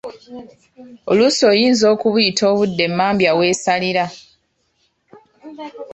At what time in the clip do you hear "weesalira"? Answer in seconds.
3.37-4.05